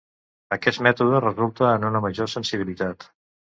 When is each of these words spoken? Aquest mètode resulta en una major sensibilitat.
Aquest 0.55 0.81
mètode 0.87 1.19
resulta 1.25 1.69
en 1.75 1.87
una 1.91 2.03
major 2.07 2.33
sensibilitat. 2.37 3.09